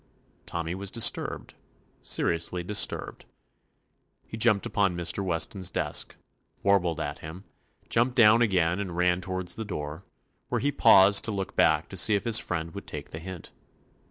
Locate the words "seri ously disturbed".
2.11-3.25